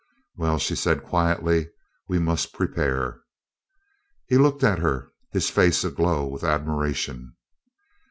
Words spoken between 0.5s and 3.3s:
she said quietly, "we must prepare."